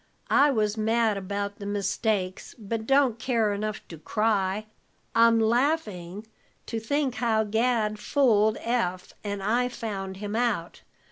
[0.31, 4.65] "I was mad about the mistakes, but don't care enough to cry.
[5.13, 6.25] I'm laughing
[6.65, 10.81] to think how Gad fooled Eph and I found him out.